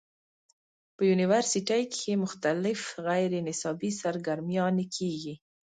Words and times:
پۀ 0.95 1.01
يونيورسټۍ 1.09 1.83
کښې 1.93 2.13
مختلف 2.23 2.81
غېر 3.05 3.31
نصابي 3.47 3.91
سرګرميانې 4.01 4.85
کيږي 4.95 5.35